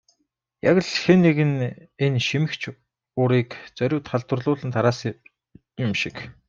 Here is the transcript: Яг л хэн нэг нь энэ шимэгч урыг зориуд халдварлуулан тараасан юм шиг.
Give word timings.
Яг 0.69 0.77
л 0.85 0.89
хэн 1.01 1.19
нэг 1.25 1.37
нь 1.49 1.57
энэ 2.05 2.19
шимэгч 2.27 2.61
урыг 3.21 3.49
зориуд 3.77 4.05
халдварлуулан 4.11 4.71
тараасан 4.75 5.15
юм 5.85 5.91
шиг. 6.01 6.15